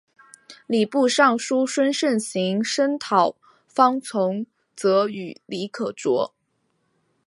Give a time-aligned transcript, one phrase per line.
[0.65, 3.35] 礼部尚书孙慎行声讨
[3.67, 6.33] 方从哲与李可灼。